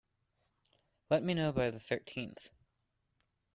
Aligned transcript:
Let 1.11 1.21
me 1.21 1.35
know 1.35 1.51
by 1.51 1.69
the 1.69 1.79
thirteenth. 1.79 2.49